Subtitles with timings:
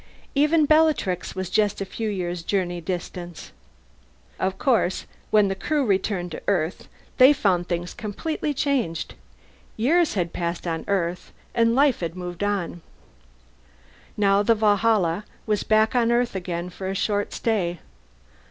[0.33, 3.51] Even Bellatrix was just a few years' journey distant.
[4.39, 6.87] Of course, when the crew returned to Earth
[7.19, 9.13] they found things completely changed;
[9.77, 12.81] years had passed on Earth, and life had moved on.
[14.17, 17.77] Now the Valhalla was back on Earth again for a short stay.